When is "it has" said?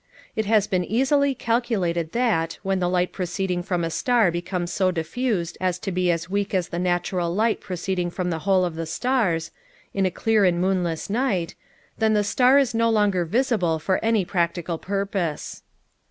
0.35-0.65